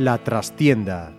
[0.00, 1.12] La trastienda.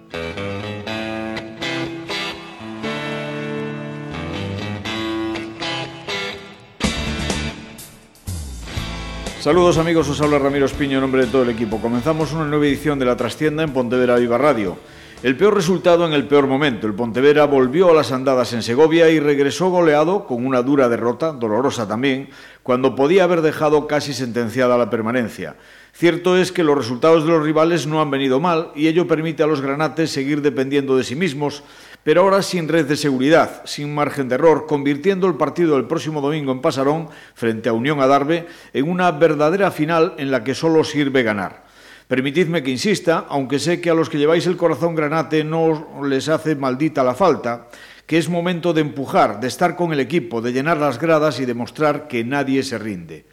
[9.40, 11.80] Saludos amigos, os habla Ramiro Espiño en nombre de todo el equipo.
[11.80, 14.78] Comenzamos una nueva edición de La Trastienda en Pontevedra Viva Radio.
[15.24, 16.88] El peor resultado en el peor momento.
[16.88, 21.32] El Pontevedra volvió a las andadas en Segovia y regresó goleado con una dura derrota,
[21.32, 22.30] dolorosa también,
[22.64, 25.58] cuando podía haber dejado casi sentenciada la permanencia.
[25.94, 29.44] Cierto es que los resultados de los rivales no han venido mal y ello permite
[29.44, 31.62] a los granates seguir dependiendo de sí mismos,
[32.04, 36.22] pero ahora sin red de seguridad, sin margen de error, convirtiendo el partido del próximo
[36.22, 40.84] domingo en Pasarón frente a Unión Adarve en una verdadera final en la que solo
[40.84, 41.70] sirve ganar.
[42.12, 46.28] Permitidme que insista, aunque sé que a los que lleváis el corazón granate no les
[46.28, 47.70] hace maldita la falta,
[48.06, 51.46] que es momento de empujar, de estar con el equipo, de llenar las gradas y
[51.46, 53.24] demostrar que nadie se rinde.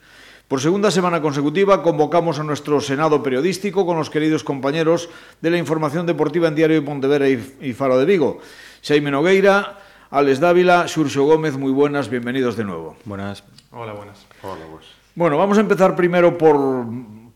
[0.46, 5.58] Por segunda semana consecutiva convocamos a nuestro Senado periodístico con los queridos compañeros de la
[5.58, 8.38] información deportiva en Diario de Pontevedra y Faro de Vigo.
[8.86, 9.76] Xaime Nogueira,
[10.12, 12.96] Alex Dávila, Xurxo Gómez, muy buenas, bienvenidos de nuevo.
[13.04, 13.42] Buenas.
[13.72, 14.24] Hola, buenas.
[14.40, 14.86] Hola, vos.
[15.16, 16.86] Bueno, vamos a empezar primero por,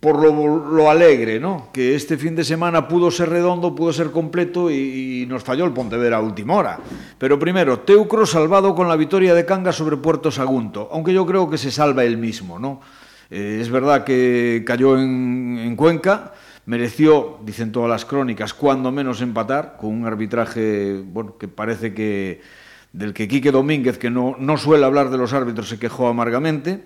[0.03, 1.69] por lo, alegre, ¿no?
[1.73, 5.71] Que este fin de semana pudo ser redondo, pudo ser completo y, nos falló el
[5.71, 6.81] Pontevedra a última hora.
[7.19, 11.49] Pero primero, Teucro salvado con la victoria de Cangas sobre Puerto Sagunto, aunque yo creo
[11.49, 12.81] que se salva él mismo, ¿no?
[13.31, 16.33] Eh, es verdad que cayó en, en, Cuenca,
[16.67, 22.41] mereció, dicen todas las crónicas, cuando menos empatar, con un arbitraje bueno, que parece que
[22.93, 26.83] del que Quique Domínguez, que no suele hablar de los árbitros, se quejó amargamente.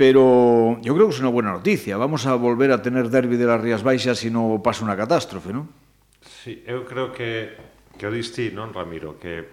[0.00, 1.98] Pero yo creo que es una buena noticia.
[1.98, 5.52] Vamos a volver a tener derbi de las Rías Baixas si no pasa una catástrofe,
[5.52, 5.68] non?
[6.24, 7.52] Sí, eu creo que,
[8.00, 9.20] que o diste, non, Ramiro?
[9.20, 9.44] Que,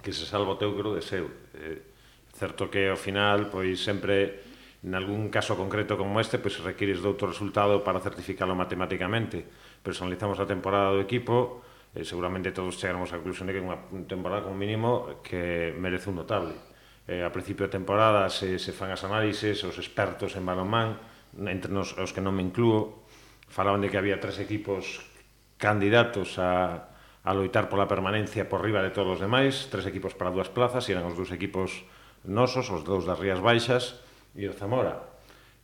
[0.00, 1.28] que se salva o teu creo deseo.
[1.60, 1.84] Eh,
[2.32, 4.48] certo que ao final, pois sempre
[4.80, 9.44] en algún caso concreto como este, pois requires de outro resultado para certificarlo matemáticamente.
[9.84, 11.60] Personalizamos a temporada do equipo,
[11.92, 13.76] eh, seguramente todos chegamos á conclusión de que é unha
[14.08, 16.65] temporada como mínimo que merece un notable
[17.06, 20.98] eh, a principio de temporada se, se fan as análises, os expertos en balonmán,
[21.38, 23.06] entre nos, os que non me inclúo,
[23.46, 25.06] falaban de que había tres equipos
[25.54, 26.90] candidatos a,
[27.22, 30.90] a loitar pola permanencia por riba de todos os demais, tres equipos para dúas plazas,
[30.90, 31.86] e eran os dous equipos
[32.26, 34.02] nosos, os dous das Rías Baixas
[34.34, 35.14] e o Zamora.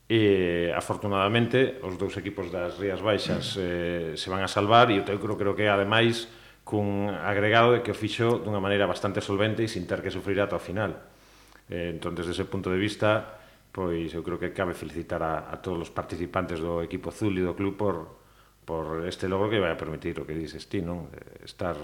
[0.06, 5.06] E, afortunadamente, os dous equipos das Rías Baixas eh, se van a salvar e o
[5.06, 6.30] Teucro creo que, ademais,
[6.62, 10.38] cun agregado de que o fixo dunha maneira bastante solvente e sin ter que sufrir
[10.38, 11.10] ata o final
[11.70, 13.38] Eh, entón, desde ese punto de vista,
[13.72, 17.42] pois eu creo que cabe felicitar a, a todos os participantes do equipo azul e
[17.42, 18.20] do club por,
[18.66, 21.08] por este logro que vai a permitir o que dices ti, non?
[21.14, 21.74] Eh, estar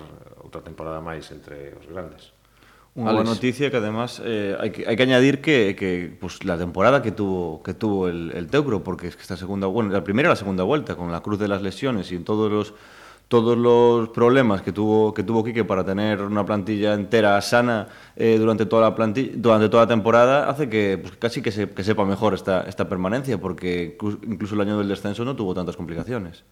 [0.45, 2.37] outra temporada máis entre os grandes.
[2.99, 6.59] Unha boa noticia que además eh, hai, que, hai que añadir que, que pues, la
[6.59, 10.03] temporada que tuvo, que tuvo el, el Teucro, porque es que esta segunda, bueno, la
[10.03, 12.75] primera y la segunda vuelta, con la cruz de las lesiones y en todos los
[13.29, 18.37] todos los problemas que tuvo que tuvo Quique para tener una plantilla entera sana eh,
[18.39, 21.85] durante toda la plantilla, durante toda la temporada hace que pues, casi que, se, que
[21.85, 26.45] sepa mejor esta, esta permanencia porque incluso el año del descenso no tuvo tantas complicaciones.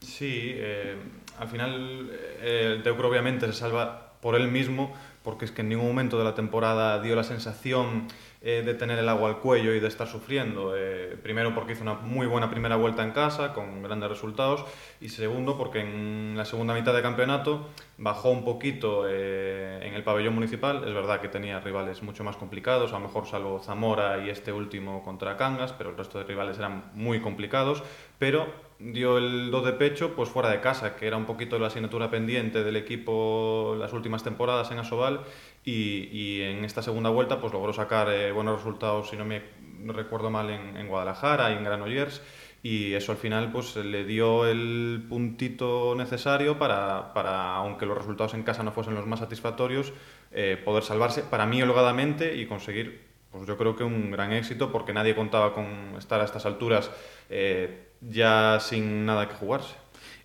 [0.00, 0.96] Sí, eh,
[1.38, 2.10] al final
[2.40, 6.24] eh, Teucro obviamente se salva por él mismo porque es que en ningún momento de
[6.24, 8.08] la temporada dio la sensación
[8.48, 10.76] eh, de tener el agua al cuello y de estar sufriendo.
[10.76, 14.64] Eh, primero porque hizo una muy buena primera vuelta en casa, con grandes resultados,
[15.00, 17.66] y segundo porque en la segunda mitad de campeonato
[17.98, 20.86] bajó un poquito eh, en el pabellón municipal.
[20.86, 24.52] Es verdad que tenía rivales mucho más complicados, a lo mejor salvo Zamora y este
[24.52, 27.82] último contra Cangas, pero el resto de rivales eran muy complicados,
[28.20, 28.46] pero
[28.78, 32.10] dio el do de pecho pues fuera de casa, que era un poquito la asignatura
[32.10, 35.20] pendiente del equipo las últimas temporadas en Asobal
[35.64, 39.42] y, y en esta segunda vuelta pues logró sacar eh, buenos resultados, si no me
[39.86, 42.22] recuerdo mal, en, en Guadalajara y en Granollers
[42.62, 48.34] y eso al final pues le dio el puntito necesario para, para aunque los resultados
[48.34, 49.92] en casa no fuesen los más satisfactorios,
[50.32, 54.72] eh, poder salvarse para mí holgadamente y conseguir pues yo creo que un gran éxito
[54.72, 56.90] porque nadie contaba con estar a estas alturas
[57.30, 59.74] eh, ya sin nada que jugarse.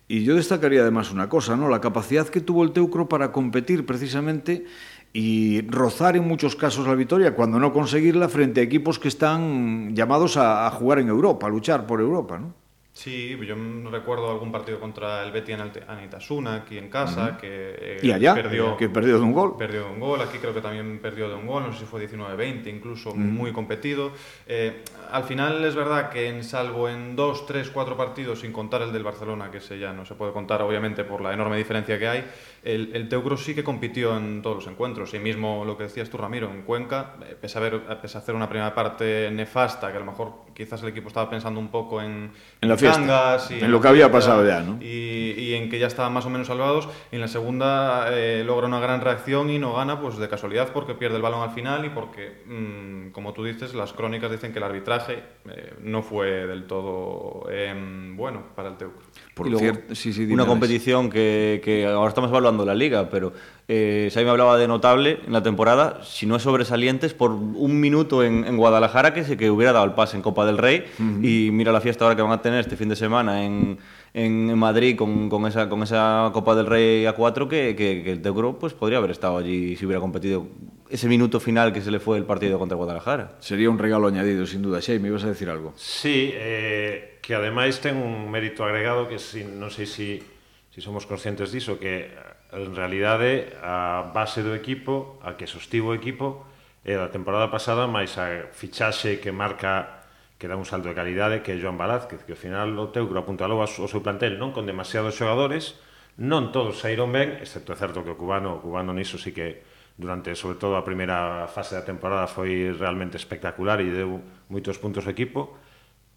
[0.08, 1.68] Y yo destacaría además una cosa, ¿no?
[1.68, 4.66] La capacidad que tuvo el Teucro para competir precisamente
[5.12, 9.94] y rozar en muchos casos la victoria, cuando no conseguirla frente a equipos que están
[9.94, 12.54] llamados a, jugar en Europa, a luchar por Europa, ¿no?
[12.94, 13.56] Sí, yo
[13.90, 18.34] recuerdo algún partido contra el Betis en Anitasuna, aquí en casa, que eh, ¿Y allá?
[18.34, 19.56] perdió, que perdió de un gol.
[19.56, 21.84] Perdió de un gol, aquí creo que también perdió de un gol, no sé si
[21.86, 24.12] fue 19-20, incluso muy competido.
[24.46, 28.82] Eh, al final es verdad que en salvo en dos, tres, cuatro partidos, sin contar
[28.82, 31.98] el del Barcelona, que ese ya no se puede contar obviamente por la enorme diferencia
[31.98, 32.24] que hay,
[32.62, 35.14] el, el Teucro sí que compitió en todos los encuentros.
[35.14, 38.20] Y mismo lo que decías tú, Ramiro, en Cuenca, eh, pese a, ver, pese a
[38.20, 41.68] hacer una primera parte nefasta, que a lo mejor quizás el equipo estaba pensando un
[41.68, 44.78] poco en, en la fiesta, y en, lo que había pasado ya, ¿no?
[44.80, 46.88] Y, y, en que ya estaban más o menos salvados.
[47.10, 50.94] En la segunda eh, logra una gran reacción y no gana pues de casualidad porque
[50.94, 54.58] pierde el balón al final y porque, mm, como tú dices, las crónicas dicen que
[54.58, 59.02] el arbitraje eh, no fue del todo em, bueno para el Teucro.
[59.34, 63.32] Por cierto, sí, sí, una competición que, que, ahora estamos evaluando la liga, pero
[63.66, 68.22] eh, me hablaba de notable en la temporada, si no es sobresalientes, por un minuto
[68.22, 70.84] en, en Guadalajara que, se, que hubiera dado el pase en Copa del Rey
[71.22, 73.78] y mira la fiesta ahora que van a tener este fin de semana en,
[74.12, 78.20] en Madrid con, con, esa, con esa Copa del Rey A4 que, que, que el
[78.20, 80.46] Teucro pues, podría haber estado allí si hubiera competido
[80.92, 83.32] ese minuto final que se le fue el partido contra Guadalajara.
[83.40, 84.84] Sería un regalo añadido, sin duda.
[84.84, 85.72] Xei, me ibas a decir algo.
[85.74, 90.84] Sí, eh, que ademais ten un mérito agregado que si, non sei se si, si
[90.84, 92.12] somos conscientes diso, que
[92.52, 96.44] en realidade a base do equipo, a que sostivo o equipo,
[96.84, 100.04] é da temporada pasada, máis a fichaxe que marca
[100.36, 103.16] que dá un salto de calidade, que é Joan Balázquez, que ao final o Teucro
[103.16, 105.80] apuntalou ao seu plantel non con demasiados xogadores,
[106.20, 109.71] non todos saíron ben, excepto é certo que o cubano, o cubano niso sí que
[109.96, 115.04] durante sobre todo a primeira fase da temporada foi realmente espectacular e deu moitos puntos
[115.04, 115.56] ao equipo,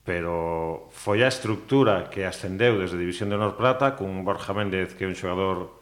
[0.06, 5.04] pero foi a estructura que ascendeu desde División de Honor Plata con Borja Méndez, que
[5.04, 5.82] é un xogador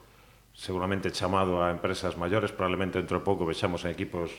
[0.54, 4.32] seguramente chamado a empresas maiores, probablemente dentro de pouco vexamos en equipos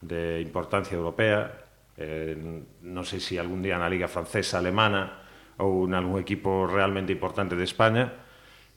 [0.00, 1.68] de importancia europea,
[2.00, 2.32] eh,
[2.80, 5.20] non sei se algún día na Liga Francesa, Alemana
[5.60, 8.08] ou en algún equipo realmente importante de España,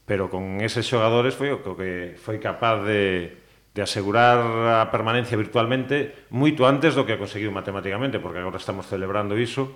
[0.03, 3.42] pero con eses xogadores foi o que foi capaz de
[3.73, 4.37] de asegurar
[4.85, 9.73] a permanencia virtualmente moito antes do que a conseguiu matemáticamente, porque agora estamos celebrando iso,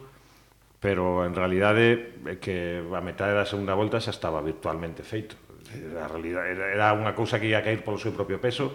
[0.78, 5.34] pero en realidade é que a metade da segunda volta xa estaba virtualmente feito.
[5.74, 8.70] Era, realidade, era unha cousa que ia caer polo seu propio peso,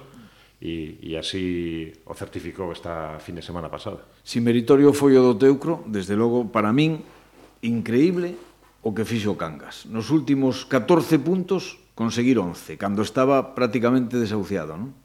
[0.62, 4.06] e, e así o certificou esta fin de semana pasada.
[4.22, 7.02] Si meritorio foi o do Teucro, desde logo para min
[7.62, 8.38] increíble
[8.82, 9.86] o que fixo Cangas.
[9.86, 15.01] Nos últimos 14 puntos conseguir 11, cando estaba prácticamente desahuciado, non?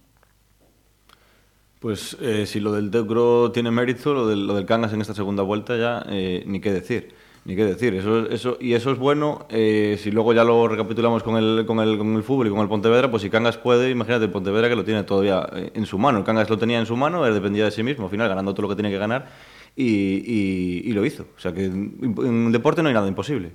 [1.79, 5.13] Pues eh, si lo del Teucro tiene mérito, lo del, lo del Cangas en esta
[5.13, 7.13] segunda vuelta ya eh, ni qué decir.
[7.45, 7.93] Ni qué decir.
[7.93, 9.45] Eso, eso, y eso es bueno.
[9.49, 12.59] Eh, si luego ya lo recapitulamos con el, con, el, con el fútbol y con
[12.59, 15.85] el Pontevedra, pues si Cangas puede, imagínate el Pontevedra que lo tiene todavía eh, en
[15.85, 16.17] su mano.
[16.17, 18.53] El Cangas lo tenía en su mano, él dependía de sí mismo, al final ganando
[18.53, 19.29] todo lo que tiene que ganar
[19.77, 21.27] y, y, lo hizo.
[21.37, 23.51] O sea que en, en deporte no hay nada imposible.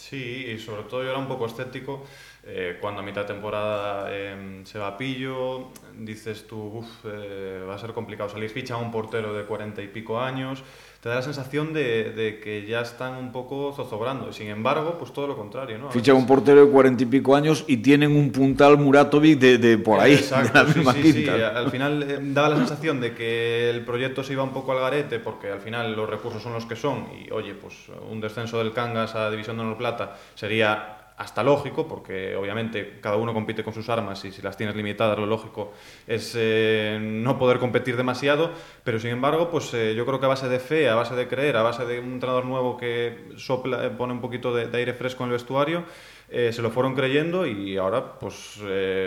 [0.00, 2.04] Sí, y sobre todo yo era un poco escéptico
[2.42, 7.74] eh, cuando a mitad de temporada eh, se va pillo, dices tú, uf, eh, va
[7.74, 8.48] a ser complicado salir.
[8.48, 10.64] Ficha a un portero de cuarenta y pico años,
[11.00, 14.34] te da la sensación de, de, que ya están un poco zozobrando.
[14.34, 15.78] Sin embargo, pues todo lo contrario.
[15.78, 15.90] ¿no?
[15.90, 19.56] Ficha a un portero de cuarenta y pico años y tienen un puntal Muratovic de,
[19.56, 20.12] de por ahí.
[20.12, 23.82] Exacto, de la sí, sí, sí, Al final eh, daba la sensación de que el
[23.82, 26.76] proyecto se iba un poco al garete porque al final los recursos son los que
[26.76, 27.74] son y, oye, pues
[28.10, 33.16] un descenso del Cangas a División de Honor Plata sería hasta lógico, porque obviamente cada
[33.16, 35.72] uno compite con sus armas y si las tienes limitadas lo lógico
[36.06, 38.52] es eh, no poder competir demasiado,
[38.84, 41.28] pero sin embargo pues eh, yo creo que a base de fe, a base de
[41.28, 44.94] creer, a base de un entrenador nuevo que sopla, eh, pone un poquito de, aire
[44.94, 45.84] fresco en el vestuario,
[46.30, 48.60] se lo fueron creyendo y ahora pues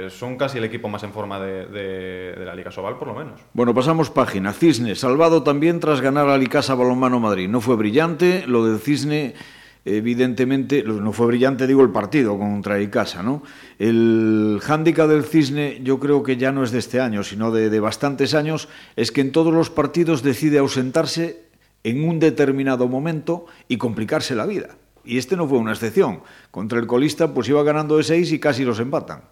[0.09, 3.39] son casi el equipo más en forma de, la Liga Sobal por lo menos.
[3.53, 4.51] Bueno, pasamos página.
[4.51, 7.47] Cisne, salvado también tras ganar a Licasa Balonmano Madrid.
[7.47, 9.35] No fue brillante, lo del Cisne
[9.85, 13.43] evidentemente no fue brillante digo el partido contra Icasa no?
[13.79, 17.69] El hándicap del cisne yo creo que ya no es de este año sino de,
[17.69, 21.43] de bastantes años es que en todos los partidos decide ausentarse
[21.83, 24.77] en un determinado momento y complicarse la vida.
[25.05, 26.21] Y este no fue una excepción.
[26.49, 29.23] Contra el colista pues iba ganando de seis y casi los empatan.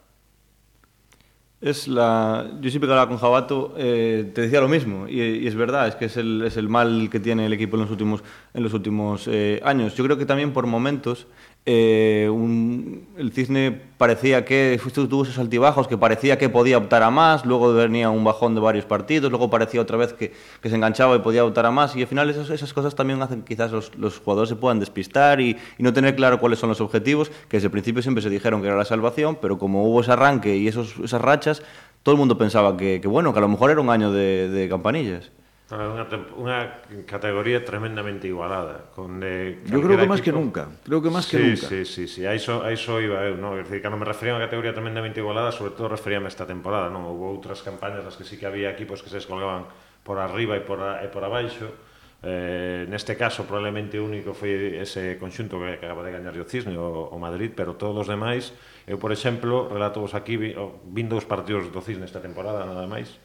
[1.62, 2.50] Es la...
[2.60, 5.96] Yo siempre que hablaba con Jabato eh, te decía lo mismo y, es verdad, es
[5.96, 8.24] que es el, es el mal que tiene el equipo en los últimos,
[8.56, 9.96] en los últimos eh, años.
[9.96, 11.28] Yo creo que también por momentos
[11.64, 17.12] eh, un, el Cisne parecía que tuvo esos altibajos, que parecía que podía optar a
[17.12, 21.16] más, luego venía un bajón de varios partidos, luego parecía otra vez que, se enganchaba
[21.16, 24.18] y podía optar a más, y al final esas, cosas también hacen que quizás los,
[24.18, 27.72] jugadores se puedan despistar y, no tener claro cuáles son los objetivos, que desde el
[27.72, 30.96] principio siempre se dijeron que era la salvación, pero como hubo ese arranque y esos,
[31.04, 31.62] esas rachas,
[32.02, 35.32] todo el mundo pensaba que, bueno, que a lo mejor era un año de campanillas.
[35.72, 36.04] Ah, unha,
[36.36, 36.60] unha
[37.08, 41.40] categoría tremendamente igualada con de Yo creo que máis que nunca creo que máis sí,
[41.40, 43.56] que nunca Sí, sí, sí, a iso, a iso iba eu, non?
[43.56, 46.92] Decir, cando me refería a unha categoría tremendamente igualada sobre todo referíame a esta temporada
[46.92, 47.08] non?
[47.08, 49.64] houve outras campañas nas que sí que había equipos que se escolgaban
[50.04, 51.72] por arriba e por, a, e por abaixo
[52.20, 56.44] eh, neste caso probablemente o único foi ese conxunto que, que acaba de gañar o
[56.44, 58.52] Cisne o, o Madrid, pero todos os demais
[58.92, 63.24] eu por exemplo, relato vos aquí vindo os partidos do Cisne esta temporada nada máis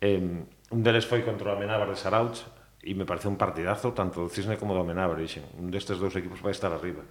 [0.00, 0.40] eh,
[0.70, 2.46] Un deles foi contra o Amenábar de Sarauch
[2.86, 5.18] e me parece un partidazo tanto do Cisne como do Amenábar.
[5.18, 7.02] E dixen, un destes dous equipos vai estar arriba.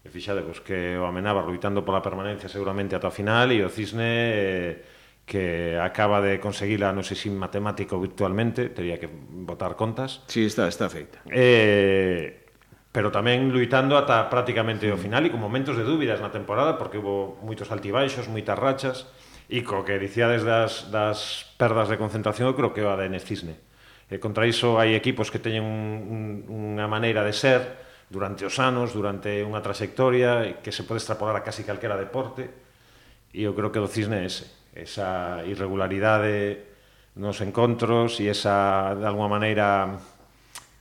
[0.00, 3.68] E fixade, pois, que o Amenábar loitando pola permanencia seguramente ata a final e o
[3.68, 4.72] Cisne eh,
[5.26, 10.22] que acaba de conseguila, non sei se matemático virtualmente, teria que botar contas.
[10.30, 11.22] Sí, está, está feita.
[11.30, 12.46] Eh,
[12.90, 16.98] pero tamén luitando ata prácticamente o final e con momentos de dúbidas na temporada porque
[16.98, 19.06] hubo moitos altibaixos, moitas rachas
[19.50, 23.58] E co que dicíades das, das perdas de concentración, eu creo que o ADN Cisne.
[24.06, 26.22] E contra iso hai equipos que teñen un, un,
[26.78, 27.66] unha maneira de ser
[28.06, 32.70] durante os anos, durante unha trayectoria que se pode extrapolar a casi calquera deporte
[33.34, 36.66] e eu creo que o Cisne é ese, esa irregularidade
[37.14, 39.98] nos encontros e esa, de alguma maneira,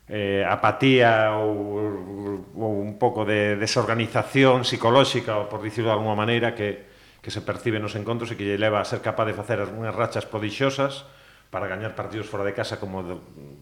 [0.10, 6.89] eh, apatía ou, ou un pouco de desorganización psicolóxica, por dicirlo de alguma maneira, que,
[7.20, 9.96] que se percibe nos encontros e que lle leva a ser capaz de facer unhas
[9.96, 11.04] rachas prodixosas
[11.50, 13.16] para gañar partidos fora de casa como, de,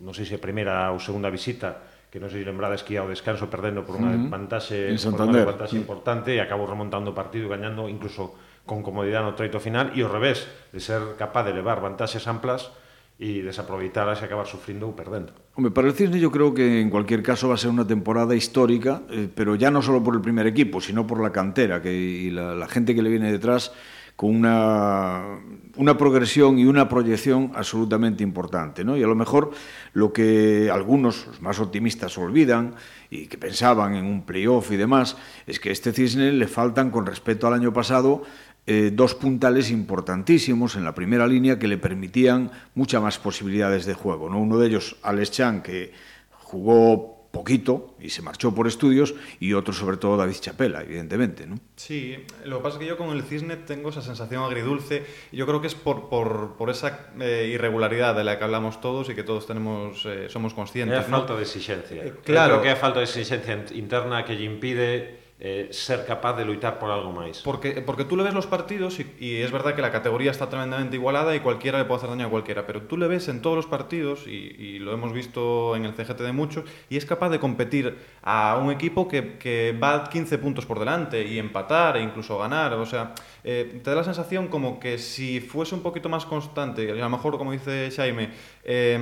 [0.04, 3.02] non sei se a primeira ou segunda visita, que non sei se lembrades que ia
[3.02, 4.32] ao descanso perdendo por unha uh -huh.
[4.32, 8.36] vantaxe, por unha vantaxe importante e acabou remontando o partido gañando incluso
[8.68, 10.46] con comodidade no treito final e ao revés,
[10.76, 12.70] de ser capaz de levar vantaxes amplas
[13.18, 15.34] e desaproveitalas e acabar sufrindo ou perdendo.
[15.58, 18.36] Hombre, para el Cisne yo creo que en cualquier caso va a ser una temporada
[18.38, 21.92] histórica, eh, pero ya no solo por el primer equipo, sino por la cantera que,
[21.92, 23.74] y la, gente que le viene detrás
[24.16, 25.40] con una,
[25.78, 28.84] una progresión y una proyección absolutamente importante.
[28.84, 28.98] ¿no?
[28.98, 29.52] Y a lo mejor
[29.94, 32.76] lo que algunos, los más optimistas, olvidan
[33.10, 36.90] y que pensaban en un playoff y demás, es que a este cisne le faltan,
[36.90, 38.24] con respecto al año pasado,
[38.68, 43.94] eh, dos puntales importantísimos en la primera línea que le permitían muchas más posibilidades de
[43.94, 44.30] juego.
[44.30, 44.40] ¿no?
[44.40, 45.94] Uno de ellos, Alex Chan, que
[46.32, 51.46] jugó poquito y se marchó por estudios, y otro sobre todo David Chapela, evidentemente.
[51.46, 51.60] ¿no?
[51.76, 55.38] Sí, lo que pasa es que yo con el Cisne tengo esa sensación agridulce, y
[55.38, 59.10] yo creo que es por, por, por esa eh, irregularidad de la que hablamos todos
[59.10, 61.00] y que todos tenemos eh, somos conscientes.
[61.00, 61.18] Es ¿no?
[61.18, 62.04] falta de exigencia.
[62.04, 62.60] Eh, claro.
[62.60, 66.90] Creo que é falta de exigencia interna que impide eh, ser capaz de luchar por
[66.90, 67.46] algo máis.
[67.46, 70.96] Porque, porque tú le ves los partidos y, es verdad que la categoría está tremendamente
[70.96, 73.56] igualada y cualquiera le puede hacer daño a cualquiera, pero tú le ves en todos
[73.56, 77.40] los partidos y, lo hemos visto en el CGT de muchos y es capaz de
[77.40, 82.74] competir a un equipo que, va 15 puntos por delante y empatar e incluso ganar.
[82.74, 83.14] O sea,
[83.44, 86.96] eh, te da la sensación como que si fuese un poquito más constante, y a
[86.96, 88.32] lo mejor como dice Jaime,
[88.64, 88.98] eh,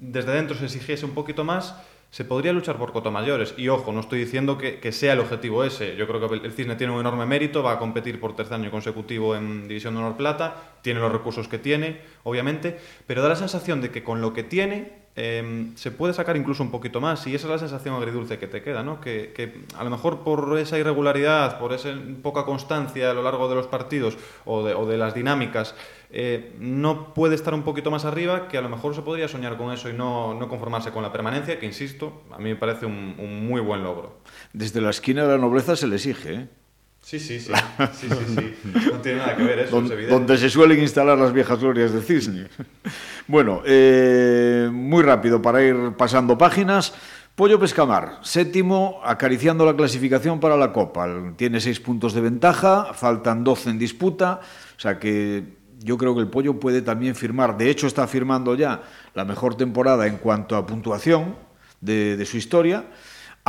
[0.00, 1.74] desde dentro se exigiese un poquito más,
[2.10, 3.54] se podría luchar por cotomayores.
[3.56, 5.96] Y ojo, no estoy diciendo que, sea el objetivo ese.
[5.96, 8.70] Yo creo que el Cisne tiene un enorme mérito, va a competir por tercer año
[8.70, 13.36] consecutivo en División de Honor Plata, tiene los recursos que tiene, obviamente, pero da la
[13.36, 17.26] sensación de que con lo que tiene eh, se puede sacar incluso un poquito más.
[17.26, 19.00] Y esa es la sensación agridulce que te queda, ¿no?
[19.00, 23.48] Que, que a lo mejor por esa irregularidad, por esa poca constancia a lo largo
[23.48, 25.74] de los partidos o de, o de las dinámicas,
[26.10, 29.56] eh, no puede estar un poquito más arriba, que a lo mejor se podría soñar
[29.56, 32.86] con eso y no, no conformarse con la permanencia, que insisto, a mí me parece
[32.86, 34.18] un, un, muy buen logro.
[34.52, 36.48] Desde la esquina de la nobleza se le exige, ¿eh?
[37.02, 37.52] Sí, sí, sí.
[37.92, 38.90] sí, sí, sí.
[38.90, 40.14] No tiene nada que ver eso, Don, es evidente.
[40.14, 42.46] Donde se suelen instalar las viejas glorias de Cisne.
[43.26, 46.94] Bueno, eh, muy rápido para ir pasando páginas.
[47.34, 51.06] Pollo Pescamar, séptimo, acariciando la clasificación para la Copa.
[51.36, 54.40] Tiene seis puntos de ventaja, faltan 12 en disputa,
[54.76, 58.54] o sea que yo creo que el Pollo puede también firmar, de hecho está firmando
[58.54, 58.82] ya
[59.14, 61.36] la mejor temporada en cuanto a puntuación
[61.80, 62.86] de, de su historia.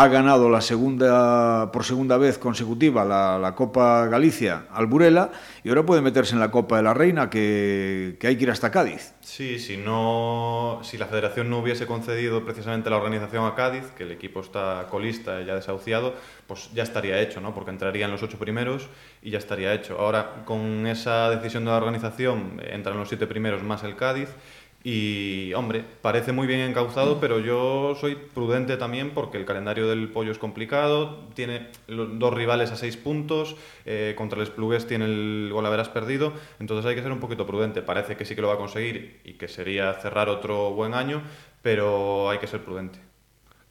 [0.02, 5.30] Ha ganado la segunda, por segunda vez consecutiva la, la, Copa Galicia al Burela
[5.62, 8.50] y ahora puede meterse en la Copa de la Reina que, que hay que ir
[8.50, 9.14] hasta Cádiz.
[9.20, 14.04] Sí, si, no, si la federación no hubiese concedido precisamente la organización a Cádiz, que
[14.04, 16.14] el equipo está colista y ya desahuciado,
[16.48, 17.54] pues ya estaría hecho, ¿no?
[17.54, 18.88] porque entrarían los ocho primeros
[19.22, 20.00] y ya estaría hecho.
[20.00, 24.30] Ahora, con esa decisión de la organización, entran los siete primeros más el Cádiz
[24.82, 30.08] y, hombre, parece muy bien encauzado, pero yo soy prudente también porque el calendario del
[30.08, 35.50] pollo es complicado, tiene dos rivales a seis puntos, eh, contra el Esplugués tiene el
[35.52, 36.32] gol haberás perdido,
[36.62, 37.82] entonces hay que ser un poquito prudente.
[37.82, 41.24] Parece que sí que lo va a conseguir y que sería cerrar otro buen año,
[41.62, 43.00] pero hay que ser prudente.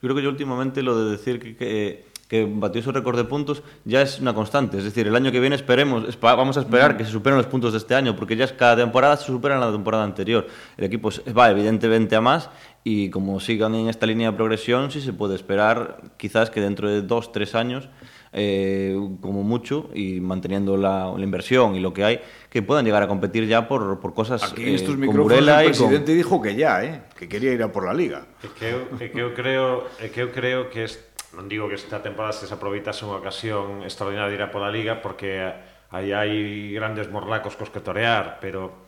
[0.01, 3.23] Yo creo que yo últimamente lo de decir que, que que batió su récord de
[3.23, 4.77] puntos, ya es una constante.
[4.77, 7.71] Es decir, el año que viene esperemos, vamos a esperar que se superen los puntos
[7.73, 10.45] de este año, porque ya es cada temporada se superan la temporada anterior.
[10.77, 12.51] El equipo va evidentemente a más
[12.83, 16.87] y como sigan en esta línea de progresión, sí se puede esperar quizás que dentro
[16.87, 17.89] de dos, tres años
[18.31, 22.19] eh, como mucho y manteniendo la, la, inversión y lo que hay,
[22.51, 25.65] que puedan llegar a competir ya por, por cosas Aquí en estos eh, micrófonos el
[25.65, 26.15] presidente con...
[26.15, 28.27] dijo que ya, eh, que quería ir a por la Liga.
[28.43, 30.99] É que eu, é que eu creo, é que eu creo que es,
[31.37, 34.97] non digo que esta temporada se aproveitase unha ocasión extraordinaria de ir a pola Liga
[34.97, 35.45] porque
[35.93, 38.87] aí hai grandes morlacos cos que torear, pero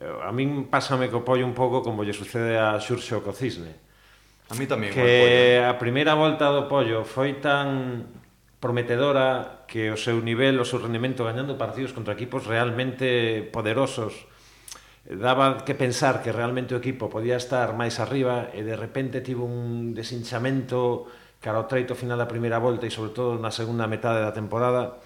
[0.00, 3.36] eh, a min pásame que o pollo un pouco como lle sucede a Xurxo co
[3.36, 3.76] Cisne.
[4.48, 4.94] A mí tamén.
[4.94, 8.08] Que a primeira volta do pollo foi tan
[8.60, 14.28] prometedora que o seu nivel, o seu rendimento gañando partidos contra equipos realmente poderosos
[15.06, 19.46] daba que pensar que realmente o equipo podía estar máis arriba e de repente tivo
[19.46, 21.06] un desinchamento
[21.40, 24.98] cara ao treito final da primeira volta e sobre todo na segunda metade da temporada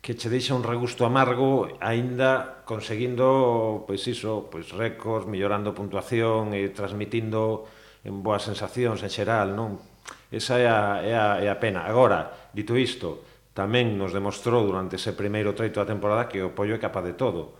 [0.00, 6.70] que che deixa un regusto amargo aínda conseguindo pois iso, pois récords, mellorando puntuación e
[6.70, 7.66] transmitindo
[8.06, 9.76] en boas sensacións en xeral, non?
[10.30, 11.84] Esa é a, é a, é a pena.
[11.84, 13.26] Agora, dito isto,
[13.56, 17.18] tamén nos demostrou durante ese primeiro treito da temporada que o Pollo é capaz de
[17.18, 17.58] todo.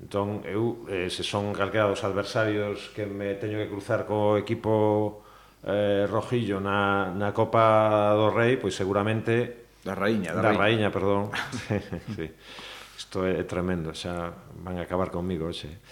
[0.00, 5.22] Entón, eu, eh, se son calquera dos adversarios que me teño que cruzar co equipo
[5.66, 10.88] eh, rojillo na, na Copa do Rei, pois seguramente da Raíña, da, da Raíña, Raíña
[10.92, 11.32] perdón.
[12.16, 12.28] sí.
[12.96, 15.82] Isto é tremendo, xa van a acabar comigo hoxe.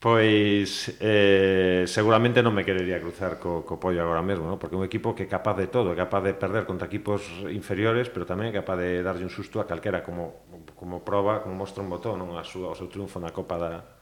[0.00, 4.56] Pois eh, seguramente non me querería cruzar co, co Pollo agora mesmo, ¿no?
[4.56, 7.20] porque é un equipo que é capaz de todo, é capaz de perder contra equipos
[7.52, 11.52] inferiores, pero tamén é capaz de darlle un susto a calquera, como, como prova, como
[11.52, 12.32] mostra un botón non?
[12.40, 13.99] A súa, o seu triunfo na Copa da,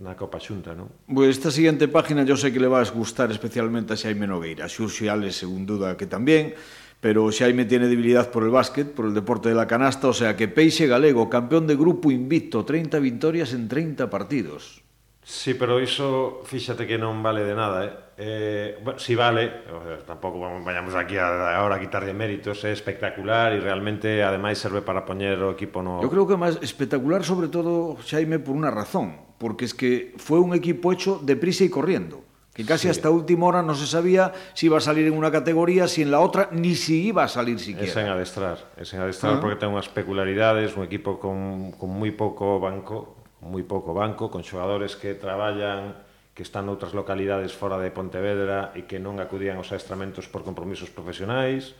[0.00, 0.92] na Copa Xunta, non?
[1.08, 4.68] Pois esta seguinte página yo sei que le vas gustar especialmente a Xaime Nogueira.
[4.68, 6.52] Xurxo Ales, según duda, que tamén,
[7.00, 10.36] pero Xaime tiene debilidad por el básquet, por el deporte de la canasta, o sea
[10.36, 14.86] que Peixe Galego, campeón de grupo invicto, 30 victorias en 30 partidos.
[15.26, 17.90] Sí, pero iso, fíxate que non vale de nada, eh?
[18.14, 19.66] eh bueno, si vale,
[20.06, 22.78] tampouco vayamos aquí a, ahora a quitarlle méritos, é eh?
[22.78, 25.98] espectacular e realmente ademais serve para poñer o equipo no...
[25.98, 30.38] Eu creo que máis espectacular sobre todo, Xaime, por unha razón, porque es que fue
[30.38, 32.26] un equipo hecho deprisa y corriendo
[32.56, 32.88] que casi sí.
[32.88, 36.10] hasta última hora no se sabía si iba a salir en una categoría, si en
[36.10, 37.86] la otra, ni si iba a salir siquiera.
[37.86, 39.40] Es en adestrar, es en adestrar uh -huh.
[39.42, 44.40] porque ten unhas peculiaridades, un equipo con, con moi pouco banco, moi pouco banco, con
[44.40, 46.00] xogadores que traballan
[46.32, 50.88] que están noutras localidades fora de Pontevedra e que non acudían aos adestramentos por compromisos
[50.88, 51.76] profesionais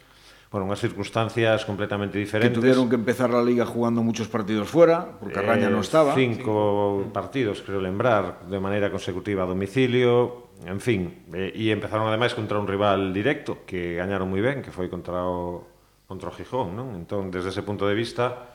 [0.51, 2.55] bueno, unas circunstancias completamente diferentes.
[2.55, 6.15] Que tuvieron que empezar la liga jugando muchos partidos fuera, porque eh, non no estaba.
[6.15, 11.27] Cinco partidos, creo lembrar, de maneira consecutiva a domicilio, en fin.
[11.35, 15.27] Eh, y empezaron ademais contra un rival directo, que gañaron moi ben, que foi contra
[15.27, 15.67] o,
[16.07, 16.95] contra o Gijón, non?
[16.95, 18.55] Entón, desde ese punto de vista,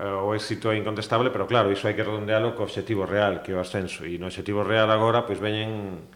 [0.00, 3.52] eh, o éxito é incontestable, pero claro, iso hai que redondealo co objetivo real, que
[3.52, 4.08] é o ascenso.
[4.08, 6.08] E no objetivo real agora, pois veñen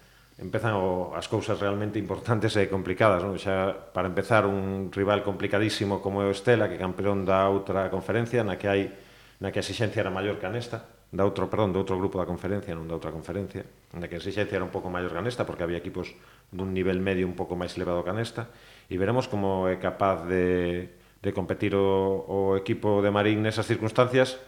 [0.42, 3.38] empezan o, as cousas realmente importantes e complicadas, non?
[3.38, 8.42] Xa para empezar un rival complicadísimo como é o Estela, que campeón da outra conferencia,
[8.42, 8.90] na que hai
[9.38, 12.18] na que a exixencia era maior que a nesta, da outro, perdón, do outro grupo
[12.18, 15.18] da conferencia, non da outra conferencia, na que a exixencia era un pouco maior que
[15.18, 16.14] a nesta, porque había equipos
[16.50, 18.50] dun nivel medio un pouco máis elevado que a nesta,
[18.90, 20.90] e veremos como é capaz de,
[21.22, 24.38] de competir o, o equipo de Marín nesas circunstancias,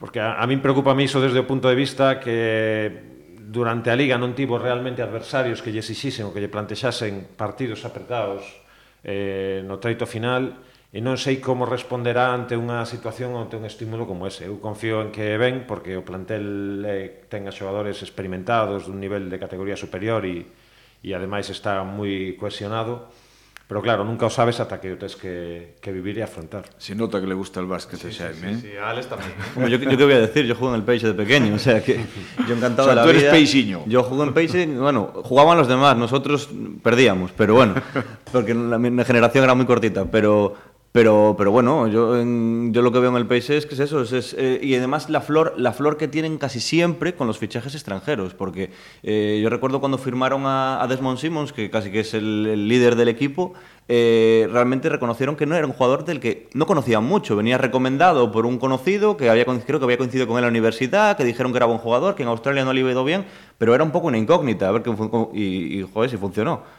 [0.00, 3.17] porque a, a min preocupa iso desde o punto de vista que
[3.48, 7.88] durante a Liga non tivo realmente adversarios que lle exixisen ou que lle plantexasen partidos
[7.88, 8.44] apretados
[9.00, 10.60] eh, no treito final
[10.92, 14.48] e non sei como responderá ante unha situación ante un estímulo como ese.
[14.48, 19.40] Eu confío en que ven porque o plantel eh, tenga xogadores experimentados dun nivel de
[19.40, 20.44] categoría superior e,
[21.00, 23.08] e ademais está moi cohesionado
[23.68, 26.64] Pero claro, nunca o sabes ata que tes que, que vivir e afrontar.
[26.80, 29.28] Se nota que le gusta el básquet sí, Xaime, sí, sí, sí, a Alex tamén.
[29.54, 31.60] Bueno, yo, yo qué voy a decir, yo juego en el Peixe de pequeño, o
[31.60, 32.00] sea que
[32.48, 33.84] yo encantado o sea, de la tú eres peixiño.
[33.84, 36.48] Yo juego en Peixe, bueno, jugaban los demás, nosotros
[36.82, 37.76] perdíamos, pero bueno,
[38.32, 40.56] porque la, la generación era muy cortita, pero
[40.90, 43.80] Pero, pero bueno, yo, en, yo lo que veo en el país es que es
[43.80, 44.00] eso.
[44.00, 47.74] Es, eh, y además la flor, la flor que tienen casi siempre con los fichajes
[47.74, 48.32] extranjeros.
[48.32, 48.70] Porque
[49.02, 53.08] eh, yo recuerdo cuando firmaron a, Desmond Simmons, que casi que es el, líder del
[53.08, 53.52] equipo,
[53.86, 57.36] eh, realmente reconocieron que no era un jugador del que no conocían mucho.
[57.36, 60.50] Venía recomendado por un conocido que había, creo que había coincidido con él en la
[60.50, 63.26] universidad, que dijeron que era buen jugador, que en Australia no le iba ido bien,
[63.58, 64.68] pero era un poco una incógnita.
[64.68, 64.90] A ver qué,
[65.34, 66.77] y, y joder, si funcionó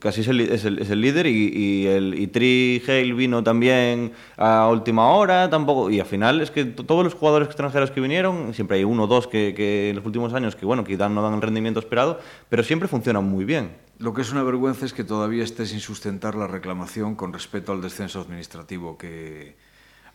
[0.00, 5.88] casi es el, líder y, el, y Tri Hale vino también a última hora tampoco
[5.90, 9.06] y al final es que todos los jugadores extranjeros que vinieron siempre hay uno o
[9.06, 12.64] dos que, en los últimos años que bueno que no dan el rendimiento esperado pero
[12.64, 16.34] siempre funcionan muy bien Lo que es una vergüenza es que todavía esté sin sustentar
[16.34, 19.56] la reclamación con respecto al descenso administrativo que,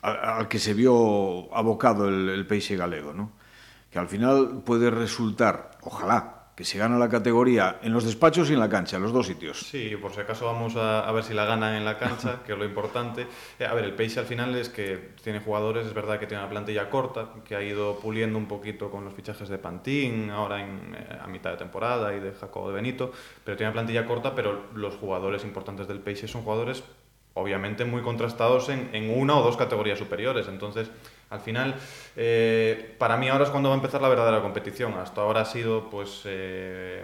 [0.02, 3.32] al, que se vio abocado el, el Peixe galego, ¿no?
[3.94, 8.54] que al final puede resultar, ojalá, que se gana la categoría en los despachos y
[8.54, 9.60] en la cancha, en los dos sitios.
[9.60, 12.54] Sí, por si acaso vamos a, a ver si la ganan en la cancha, que
[12.54, 13.26] es lo importante.
[13.58, 16.44] Eh, a ver, el Peixe al final es que tiene jugadores, es verdad que tiene
[16.44, 20.62] una plantilla corta, que ha ido puliendo un poquito con los fichajes de Pantín, ahora
[20.62, 23.12] en, eh, a mitad de temporada, y de Jacobo de Benito,
[23.44, 26.84] pero tiene una plantilla corta, pero los jugadores importantes del Peixe son jugadores
[27.36, 30.48] obviamente muy contrastados en, en una o dos categorías superiores.
[30.48, 30.92] Entonces,
[31.34, 31.76] al final,
[32.16, 34.94] eh, para mí ahora es cuando va a empezar la verdadera competición.
[34.94, 37.04] Hasta ahora ha sido pues eh,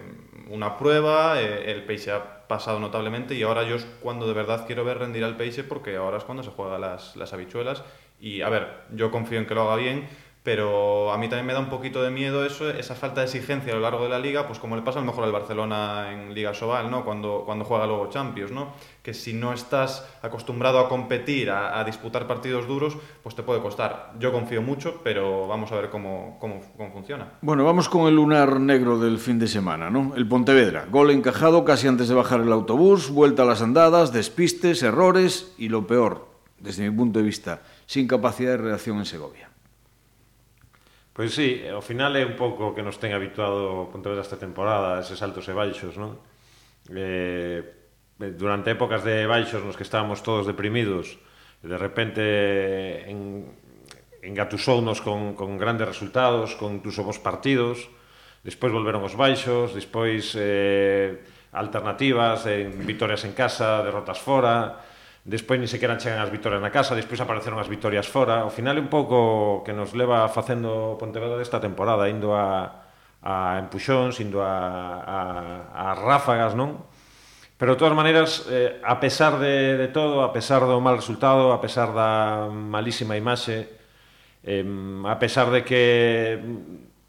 [0.50, 4.65] una prueba, eh, el Peixe ha pasado notablemente y ahora yo es cuando de verdad
[4.68, 7.84] quiero ver rendir al Peixe porque ahora es cuando se juega las, las habichuelas
[8.20, 10.08] y a ver, yo confío en que lo haga bien,
[10.43, 13.73] pero a mí también me da un poquito de miedo eso, esa falta de exigencia
[13.73, 16.13] a lo largo de la liga, pues como le pasa a lo mejor al Barcelona
[16.13, 17.04] en Liga Sobal, ¿no?
[17.04, 18.73] Cuando, cuando juega luego Champions, ¿no?
[19.04, 24.13] Que si no estás acostumbrado a competir, a, disputar partidos duros, pues te puede costar.
[24.19, 27.34] Yo confío mucho, pero vamos a ver cómo, cómo, cómo funciona.
[27.41, 30.13] Bueno, vamos con el lunar negro del fin de semana, ¿no?
[30.15, 30.86] El Pontevedra.
[30.89, 35.69] Gol encajado casi antes de bajar el autobús, vuelta a las andadas, despistes, errores y
[35.69, 36.28] lo peor,
[36.60, 39.49] desde mi punto de vista, sin capacidad de reacción en Segovia.
[41.19, 45.19] Pois sí, ao final é un pouco que nos ten habituado Pontevedra esta temporada, eses
[45.19, 46.15] altos e baixos, non?
[46.95, 47.60] Eh,
[48.39, 51.19] durante épocas de baixos nos que estábamos todos deprimidos,
[51.60, 53.51] de repente en,
[54.23, 57.91] engatusounos con, con grandes resultados, con incluso vos partidos,
[58.47, 61.19] despois volveron os baixos, despois eh,
[61.51, 64.88] alternativas, en eh, vitorias en casa, derrotas fora,
[65.25, 68.45] despois ni sequera chegan as vitorias na casa, despois apareceron as vitorias fora.
[68.45, 72.88] Ao final é un pouco que nos leva facendo Pontevedra desta temporada, indo a,
[73.23, 75.19] a empuxóns, indo a, a,
[75.73, 76.88] a ráfagas, non?
[77.60, 81.51] Pero de todas maneiras, eh, a pesar de, de todo, a pesar do mal resultado,
[81.51, 83.67] a pesar da malísima imaxe,
[84.47, 84.63] eh,
[85.03, 86.39] a pesar de que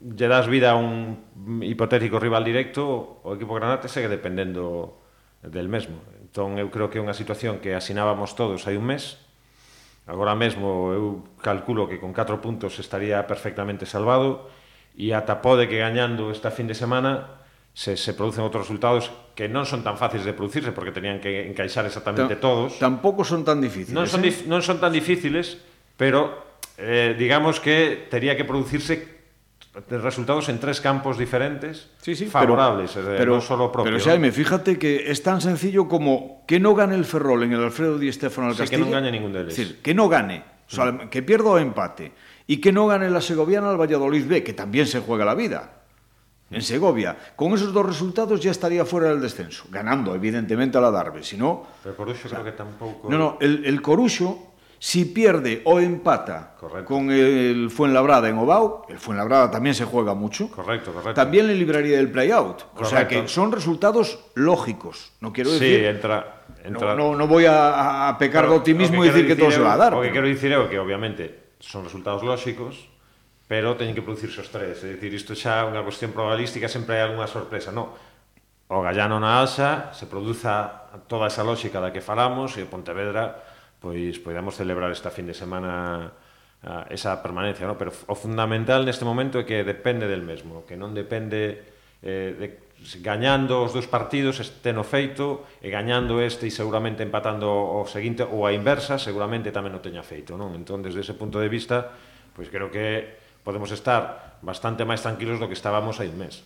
[0.02, 4.98] lle das vida a un hipotético rival directo, o equipo granate segue dependendo
[5.46, 6.02] del mesmo.
[6.30, 9.18] Entón eu creo que é unha situación que asinábamos todos hai un mes.
[10.06, 14.46] Agora mesmo eu calculo que con 4 puntos estaría perfectamente salvado
[14.94, 17.42] e ata pode que gañando esta fin de semana
[17.74, 21.50] se, se producen outros resultados que non son tan fáciles de producirse porque tenían que
[21.50, 22.78] encaixar exactamente Ta todos.
[22.78, 23.90] Tampouco son tan difíciles.
[23.90, 24.30] Non son, eh?
[24.30, 25.58] dif non son tan difíciles,
[25.98, 26.46] pero
[26.78, 29.19] eh, digamos que tería que producirse
[29.72, 33.86] resultados en tres campos diferentes Sí, sí, favorables, pero, pero, non solo propio.
[33.86, 37.62] Pero Xaime, fíjate que es tan sencillo como que no gane el Ferrol en el
[37.62, 38.90] Alfredo Di Stéfano al Sí, que Castilla.
[38.90, 39.08] non gane.
[39.46, 42.10] Es decir, que no gane, o sea, que pierda o empate.
[42.50, 45.86] Y que no gane la Segoviana al Valladolid B, que también se juega la vida.
[46.50, 50.90] En Segovia, con esos dos resultados ya estaría fuera del descenso, ganando evidentemente a la
[50.90, 51.62] Darbe, si no...
[51.84, 53.06] Pero Coruxo creo que tampouco...
[53.08, 54.49] No, no, el, el Coruxo,
[54.82, 56.86] Si pierde o empata correcto.
[56.86, 60.50] con el Fuenlabrada en Obao, el Fuenlabrada también se juega mucho.
[60.50, 61.12] Correcto, correcto.
[61.12, 62.62] También le libraría del playout.
[62.74, 65.12] O sea que son resultados lógicos.
[65.20, 65.80] No quiero decir.
[65.80, 66.44] Sí, entra.
[66.64, 66.94] entra...
[66.96, 69.50] No, no, no, voy a, a pecar pero, de optimismo y decir, decir que todo
[69.50, 69.92] se va a dar.
[69.92, 70.12] Lo que pero...
[70.12, 72.88] quiero decir é que, obviamente, son resultados lóxicos,
[73.44, 74.80] pero teñen que producirse os tres.
[74.80, 77.68] É dicir, isto xa é unha cuestión probabilística, sempre hai algunha sorpresa.
[77.68, 77.92] No,
[78.72, 83.49] o Gallano na alza, se produza toda esa lógica da que falamos e o Pontevedra
[83.80, 86.12] pois podamos celebrar esta fin de semana
[86.62, 87.80] a, esa permanencia, ¿no?
[87.80, 91.64] pero o fundamental neste momento é que depende del mesmo, que non depende
[92.04, 92.48] eh, de
[93.02, 98.24] gañando os dous partidos este no feito e gañando este e seguramente empatando o seguinte
[98.24, 101.92] ou a inversa seguramente tamén o teña feito non entón desde ese punto de vista
[102.32, 106.40] pois creo que podemos estar bastante máis tranquilos do que estábamos hai un mes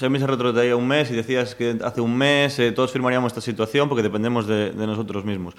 [0.00, 3.36] Se me se retrotraía un mes y decías que hace un mes eh, todos firmaríamos
[3.36, 5.52] esta situación porque dependemos de, de nosotros mismos.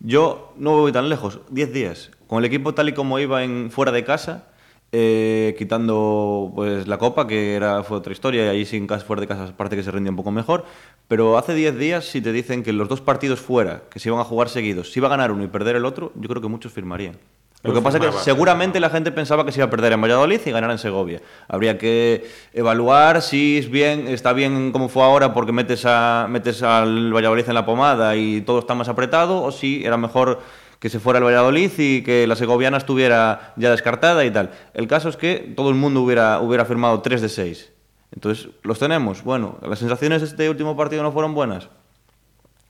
[0.00, 2.10] Yo no voy tan lejos, 10 días.
[2.26, 4.48] Con el equipo tal y como iba en fuera de casa,
[4.92, 9.20] eh, quitando pues la copa, que era, fue otra historia, y ahí sin casa, fuera
[9.20, 10.64] de casa parece que se rendía un poco mejor.
[11.08, 14.20] Pero hace 10 días, si te dicen que los dos partidos fuera, que se iban
[14.20, 16.48] a jugar seguidos, si iba a ganar uno y perder el otro, yo creo que
[16.48, 17.18] muchos firmarían.
[17.64, 20.00] Lo que pasa es que seguramente la gente pensaba que se iba a perder en
[20.02, 21.22] Valladolid y ganar en Segovia.
[21.48, 26.62] Habría que evaluar si es bien, está bien como fue ahora porque metes, a, metes
[26.62, 30.40] al Valladolid en la pomada y todo está más apretado, o si era mejor
[30.78, 34.50] que se fuera el Valladolid y que la segoviana estuviera ya descartada y tal.
[34.74, 37.72] El caso es que todo el mundo hubiera, hubiera firmado 3 de 6.
[38.12, 39.24] Entonces, ¿los tenemos?
[39.24, 41.68] Bueno, ¿las sensaciones de este último partido no fueron buenas?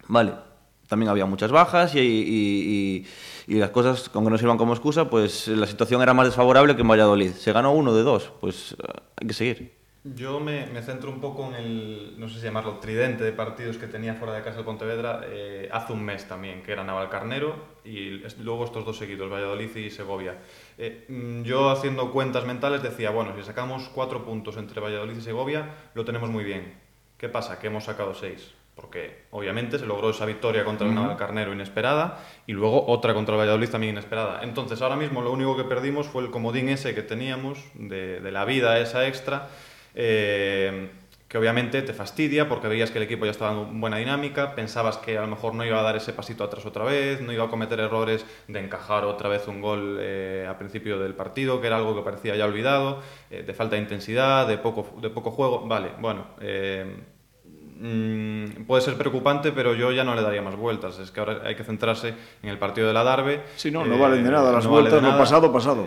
[0.07, 0.33] Vale,
[0.89, 2.05] también había muchas bajas y, y-
[3.03, 3.07] y-
[3.47, 6.83] y las cosas, aunque no sirvan como excusa, pues la situación era más desfavorable que
[6.83, 7.33] en Valladolid.
[7.33, 9.85] Se ganó uno de dos, pues eh, hay que seguir.
[10.07, 13.87] Yo me, centro un poco en el, no sé si llamarlo, tridente de partidos que
[13.87, 18.23] tenía fuera de casa el Pontevedra eh, hace un mes también, que era Navalcarnero y
[18.43, 20.37] luego estos dos seguidos, Valladolid y Segovia.
[20.77, 25.23] Eh, mm, yo haciendo cuentas mentales decía, bueno, si sacamos cuatro puntos entre Valladolid y
[25.23, 26.75] Segovia, lo tenemos muy bien.
[27.17, 27.59] ¿Qué pasa?
[27.59, 28.53] Que hemos sacado seis.
[28.75, 33.41] Porque obviamente se logró esa victoria contra el Navalcarnero inesperada y luego otra contra el
[33.41, 34.43] Valladolid también inesperada.
[34.43, 38.33] Entonces ahora mismo lo único que perdimos fue el comodín ese que teníamos de, de
[38.33, 39.49] la vida esa extra
[39.95, 40.91] eh,
[41.29, 44.99] que obviamente te fastidia porque veías que el equipo ya estaba en buena dinámica, pensabas
[44.99, 47.45] que a lo mejor no iba a dar ese pasito atrás otra vez, no iba
[47.45, 51.67] a cometer errores de encajar otra vez un gol eh, a principio del partido, que
[51.67, 55.33] era algo que parecía ya olvidado, eh, de falta de intensidad, de poco, de poco
[55.33, 55.67] juego.
[55.67, 56.27] Vale, bueno,
[57.85, 60.99] mm, puede ser preocupante, pero yo ya no le daría más vueltas.
[60.99, 63.43] Es que ahora hay que centrarse en el partido de la Darbe.
[63.57, 65.87] Si no, no valen de nada las vueltas, lo pasado, pasado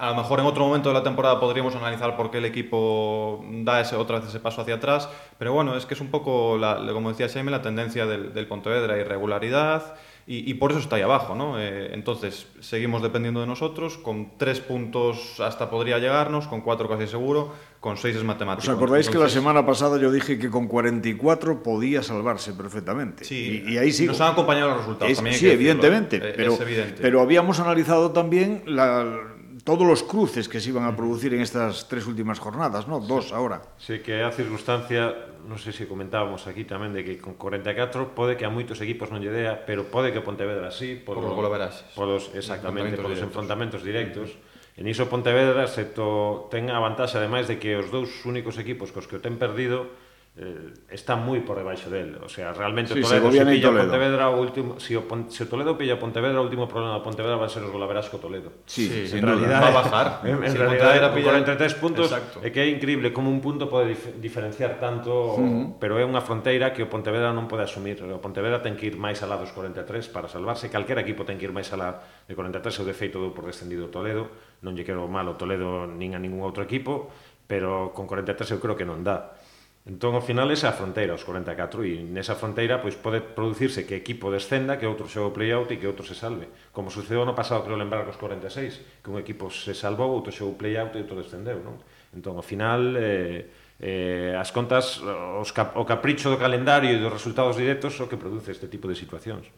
[0.00, 3.44] a lo mejor en otro momento de la temporada podríamos analizar por qué el equipo
[3.46, 6.56] da ese, otra vez ese paso hacia atrás, pero bueno, es que es un poco,
[6.56, 9.94] la, como decía Jaime, la tendencia del, del Pontevedra, irregularidad,
[10.32, 11.58] y, por eso está ahí abajo, ¿no?
[11.58, 17.08] Eh, entonces, seguimos dependiendo de nosotros, con tres puntos hasta podría llegarnos, con cuatro casi
[17.08, 18.70] seguro, con seis es matemático.
[18.70, 23.24] ¿Os acordáis que la semana pasada yo dije que con 44 podía salvarse perfectamente?
[23.24, 24.06] Sí, y, ahí sí.
[24.06, 25.16] Nos han acompañado los resultados.
[25.16, 26.56] también sí, evidentemente, eh, pero,
[27.00, 31.88] pero habíamos analizado también la todos os cruces que se iban a producir en estas
[31.88, 33.00] tres últimas jornadas, ¿no?
[33.00, 33.62] Dos ahora.
[33.78, 38.36] Sí, que a circunstancia, non sei se comentábamos aquí tamén, de que con 44 pode
[38.36, 41.48] que a moitos equipos non lle dea, pero pode que Pontevedra sí, por, por, por,
[41.94, 44.36] polos, exactamente, polos enfrontamentos directos.
[44.80, 48.94] En iso Pontevedra se to, ten a vantaxe, ademais, de que os dous únicos equipos
[48.94, 49.92] cos que o ten perdido
[50.38, 53.90] eh, está moi por debaixo del, o sea, realmente sí, Toledo se, se pilla Toledo.
[53.90, 57.50] Pontevedra o último, se, o, se Toledo pilla Pontevedra, o último problema de Pontevedra va
[57.50, 58.62] a ser os golaveras co Toledo.
[58.62, 60.08] Sí, sí en realidad va a bajar.
[60.30, 62.38] En, en si realidad era pillar entre tres puntos, Exacto.
[62.40, 65.64] que é increíble como un punto pode dif diferenciar tanto, uh -huh.
[65.82, 67.98] pero é unha fronteira que o Pontevedra non pode asumir.
[67.98, 69.82] O Pontevedra ten que ir máis alá dos 43
[70.14, 73.50] para salvarse, calquera equipo ten que ir máis alá de 43, o defeito do por
[73.50, 74.30] descendido Toledo,
[74.62, 77.10] non lle quero mal o Toledo nin a ningún outro equipo,
[77.50, 79.34] pero con 43 eu creo que non dá.
[79.80, 83.88] Entón, ao final, esa é a fronteira, os 44, e nesa fronteira pois pode producirse
[83.88, 86.52] que equipo descenda, que outro xogue play-out e que outro se salve.
[86.68, 90.60] Como sucedeu no pasado, creo lembrar, cos 46, que un equipo se salvou, outro xogue
[90.60, 91.64] play-out e outro descendeu.
[91.64, 91.80] Non?
[92.12, 93.48] Entón, ao final, eh,
[93.80, 98.20] eh, as contas, os cap o capricho do calendario e dos resultados directos o que
[98.20, 99.48] produce este tipo de situacións.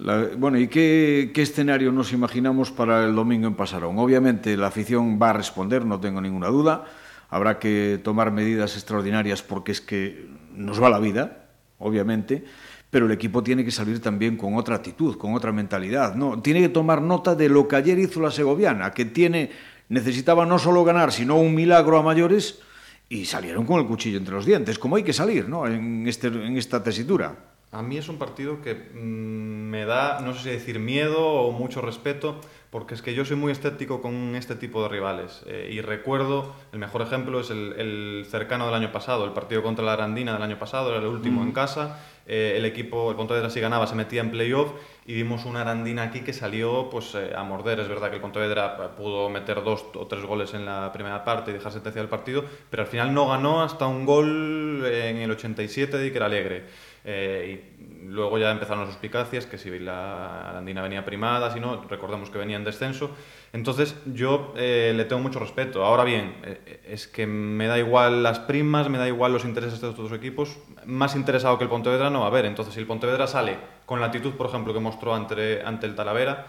[0.00, 4.00] La, bueno, e que, que escenario nos imaginamos para el domingo en Pasarón?
[4.00, 6.88] Obviamente, la afición va a responder, non tengo ninguna duda,
[7.34, 11.48] habrá que tomar medidas extraordinarias porque es que nos va la vida,
[11.80, 12.44] obviamente,
[12.90, 16.40] pero el equipo tiene que salir también con otra actitud, con otra mentalidad, ¿no?
[16.40, 19.50] Tiene que tomar nota de lo que ayer hizo la segoviana, que tiene
[19.88, 22.60] necesitaba no solo ganar, sino un milagro a mayores
[23.08, 25.66] y salieron con el cuchillo entre los dientes, como hay que salir, ¿no?
[25.66, 27.34] En este en esta tesitura.
[27.72, 31.50] A mí es un partido que mmm, me da, no sé si decir miedo o
[31.50, 32.40] mucho respeto,
[32.74, 35.44] porque es que yo soy muy escéptico con este tipo de rivales.
[35.46, 39.62] Eh, y recuerdo, el mejor ejemplo es el, el, cercano del año pasado, el partido
[39.62, 41.46] contra la Arandina del año pasado, era el último mm.
[41.46, 42.00] en casa.
[42.26, 44.72] Eh, el equipo, el Pontevedra si ganaba, se metía en playoff
[45.06, 47.78] y vimos una Arandina aquí que salió pues, eh, a morder.
[47.78, 51.52] Es verdad que el Pontevedra pudo meter dos o tres goles en la primera parte
[51.52, 55.30] y dejar sentencia del partido, pero al final no ganó hasta un gol en el
[55.30, 56.64] 87 de Iker Alegre.
[57.06, 61.82] Eh, y luego ya empezaron las suspicacias, que si la Arandina venía primada, si no,
[61.88, 63.10] recordemos que venía en descenso.
[63.52, 65.84] Entonces yo eh, le tengo mucho respeto.
[65.84, 69.80] Ahora bien, eh, es que me da igual las primas, me da igual los intereses
[69.80, 70.58] de estos dos equipos.
[70.86, 72.46] Más interesado que el Pontevedra no va a haber.
[72.46, 75.94] Entonces si el Pontevedra sale con la actitud, por ejemplo, que mostró ante, ante el
[75.94, 76.46] Talavera,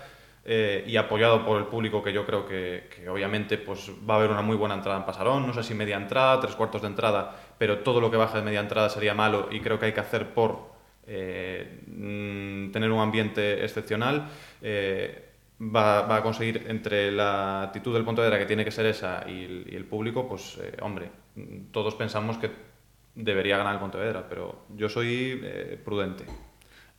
[0.47, 4.17] eh, y apoyado por el público que yo creo que, que, obviamente pues, va a
[4.17, 6.87] haber una muy buena entrada en Pasarón, no sé si media entrada, tres cuartos de
[6.87, 9.93] entrada, pero todo lo que baja de media entrada sería malo y creo que hay
[9.93, 10.75] que hacer por
[11.07, 14.27] eh, mm, tener un ambiente excepcional.
[14.61, 15.23] Eh,
[15.61, 19.85] va, a conseguir entre la actitud del Pontevedra que tiene que ser esa y el,
[19.85, 21.09] público, pues eh, hombre,
[21.71, 22.51] todos pensamos que
[23.13, 25.41] debería ganar el Pontevedra, pero yo soy
[25.85, 26.25] prudente.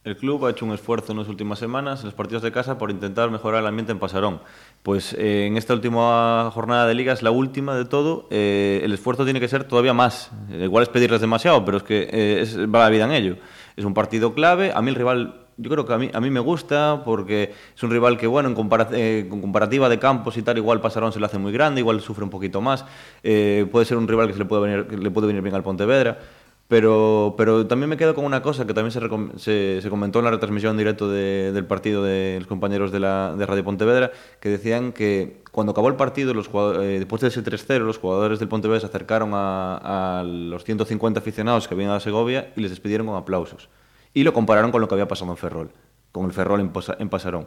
[0.07, 2.79] El club ha hecho un esfuerzo en las últimas semanas, en los partidos de casa,
[2.79, 4.40] por intentar mejorar el ambiente en Pasarón.
[4.85, 8.92] Pues eh, en esta última jornada de liga, es la última de todo, eh, el
[8.92, 10.31] esfuerzo tiene que ser todavía más.
[10.49, 13.37] Igual es pedirles demasiado, pero es que eh, es, va la vida en ello.
[13.75, 17.03] Es un partido clave, a mí el rival yo creo que a mí, me gusta
[17.05, 21.12] porque es un rival que, bueno, en con comparativa de campos y tal, igual Pasarón
[21.12, 22.85] se le hace muy grande, igual sufre un poquito más.
[23.23, 26.19] Puede ser un rival que se que le puede venir bien al Pontevedra
[26.68, 30.33] Pero, pero también me quedo con una cosa que también se, se, comentó en la
[30.33, 35.42] retransmisión directo de, del partido de los compañeros de, la, Radio Pontevedra, que decían que
[35.52, 36.50] cuando acabó el partido, los
[36.81, 41.20] eh, después de ese 3-0, los jugadores del Pontevedra se acercaron a, a, los 150
[41.20, 43.68] aficionados que habían a Segovia y les despidieron con aplausos.
[44.12, 45.70] Y lo compararon con lo que había pasado en Ferrol,
[46.11, 47.46] con el Ferrol en, en Pasarón.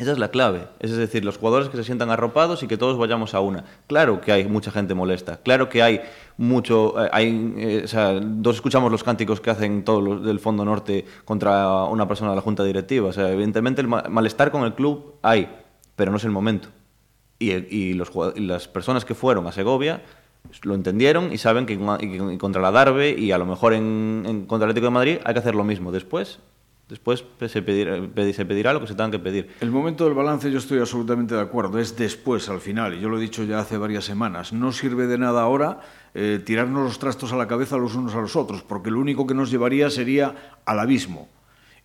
[0.00, 0.66] Esa es la clave.
[0.78, 3.66] Es decir, los jugadores que se sientan arropados y que todos vayamos a una.
[3.86, 5.36] Claro que hay mucha gente molesta.
[5.42, 6.00] Claro que hay
[6.38, 7.04] mucho.
[7.04, 10.64] Eh, hay, eh, o sea, todos escuchamos los cánticos que hacen todos los del Fondo
[10.64, 13.10] Norte contra una persona de la Junta Directiva.
[13.10, 15.50] O sea, evidentemente el malestar con el club hay,
[15.96, 16.70] pero no es el momento.
[17.38, 18.02] Y, y,
[18.34, 20.02] y las personas que fueron a Segovia
[20.62, 24.46] lo entendieron y saben que, que contra la Darbe y a lo mejor en, en
[24.46, 25.92] contra el Atlético de Madrid hay que hacer lo mismo.
[25.92, 26.38] Después
[26.90, 29.48] Después se pedirá, lo que se tenga que pedir.
[29.60, 33.08] El momento del balance yo estoy absolutamente de acuerdo, es después, al final, y yo
[33.08, 34.52] lo he dicho ya hace varias semanas.
[34.52, 35.82] No sirve de nada ahora
[36.14, 39.24] eh, tirarnos los trastos a la cabeza los unos a los otros, porque lo único
[39.24, 41.28] que nos llevaría sería al abismo.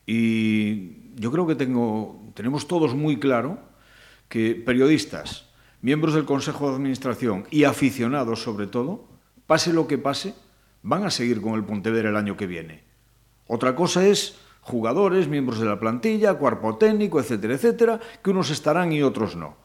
[0.08, 3.60] Y yo creo que tengo, tenemos todos muy claro
[4.28, 5.50] que periodistas,
[5.84, 9.08] miembros del Consejo de Administración y aficionados sobre todo,
[9.46, 10.34] pase lo que pase,
[10.82, 12.84] van a seguir con el Pontevedra el año que viene.
[13.46, 18.92] Otra cosa es jugadores, miembros de la plantilla, cuerpo técnico, etcétera, etcétera, que unos estarán
[18.92, 19.56] y otros no.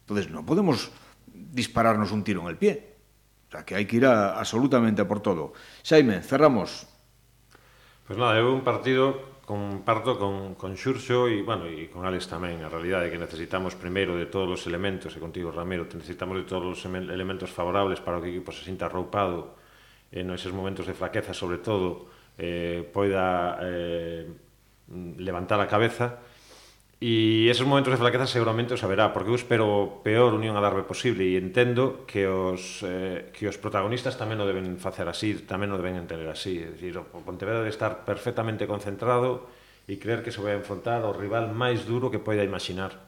[0.00, 0.90] Entonces, no podemos
[1.30, 2.98] dispararnos un tiro en el pie.
[3.48, 5.56] O sea, que hai que ir a, absolutamente a por todo.
[5.80, 6.84] Xaime, cerramos.
[8.04, 12.28] Pois pues nada, é un partido comparto con, con Xurxo e, bueno, e con Alex
[12.28, 16.36] tamén, a realidade é que necesitamos primeiro de todos os elementos, e contigo Ramiro, necesitamos
[16.36, 19.56] de todos os elementos favorables para que o equipo se sinta arroupado
[20.12, 24.28] en eses momentos de fraqueza, sobre todo, eh, poida eh,
[24.88, 26.16] Mm, levantar a cabeza.
[26.98, 30.82] E esos momentos de flaqueza seguramente os haberá porque eu espero peor unión a darbe
[30.82, 35.70] posible e entendo que os, eh, que os protagonistas tamén o deben facer así tamén
[35.70, 36.58] o deben entender así.
[36.58, 39.46] É dicir, o Pontevedra debe estar perfectamente concentrado
[39.86, 42.98] e creer que se vai enfrontar ao rival máis duro que poida imaginar.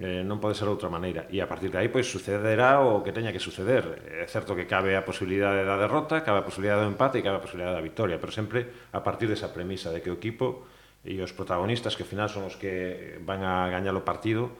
[0.00, 1.28] Eh, non pode ser outra maneira.
[1.28, 4.02] E a partir de aí pois sucederá o que teña que suceder.
[4.08, 7.38] É certo que cabe a posibilidade da derrota cabe a posibilidade do empate e cabe
[7.38, 10.71] a posibilidade da victoria pero sempre a partir desa premisa de que o equipo
[11.02, 14.54] e os protagonistas, que ao final son os que van a gañar o partido,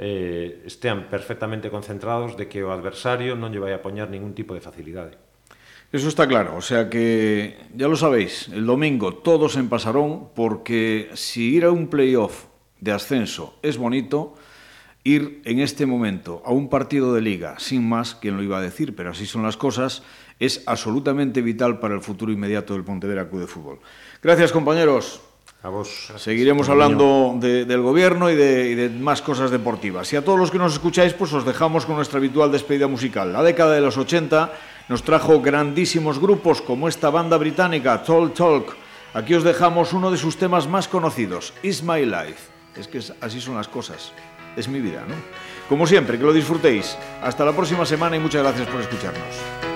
[0.00, 4.56] eh, estean perfectamente concentrados de que o adversario non lle vai a poñer ningún tipo
[4.56, 5.20] de facilidade.
[5.92, 11.12] Eso está claro, o sea que ya lo sabéis, el domingo todos en Pasarón, porque
[11.12, 12.48] si ir a un playoff
[12.80, 14.32] de ascenso es bonito,
[15.04, 18.64] ir en este momento a un partido de liga, sin más, quien lo iba a
[18.64, 20.02] decir, pero así son las cosas,
[20.40, 23.78] es absolutamente vital para el futuro inmediato del Pontevedra Club de Fútbol.
[24.22, 25.20] Gracias, compañeros.
[25.62, 26.12] A vos.
[26.16, 30.12] Seguiremos hablando de, del gobierno y de, y de, más cosas deportivas.
[30.12, 33.32] Y a todos los que nos escucháis, pues os dejamos con nuestra habitual despedida musical.
[33.32, 34.52] La década de los 80
[34.88, 38.76] nos trajo grandísimos grupos como esta banda británica, Talk Talk.
[39.14, 42.50] Aquí os dejamos uno de sus temas más conocidos, Is My Life.
[42.76, 44.12] Es que es, así son las cosas.
[44.56, 45.14] Es mi vida, ¿no?
[45.68, 46.98] Como siempre, que lo disfrutéis.
[47.22, 49.71] Hasta la próxima semana y muchas gracias por escucharnos.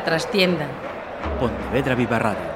[0.00, 0.66] La trastienda.
[1.38, 2.49] Pontevedra Viva Radio.